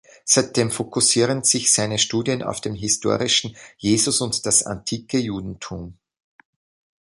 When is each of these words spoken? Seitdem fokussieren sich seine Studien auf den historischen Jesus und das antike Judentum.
Seitdem 0.25 0.71
fokussieren 0.71 1.43
sich 1.43 1.71
seine 1.71 1.99
Studien 1.99 2.41
auf 2.41 2.59
den 2.59 2.73
historischen 2.73 3.55
Jesus 3.77 4.19
und 4.21 4.47
das 4.47 4.63
antike 4.63 5.19
Judentum. 5.19 5.99